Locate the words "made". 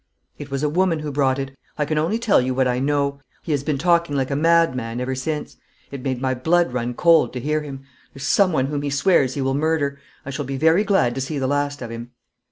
6.01-6.19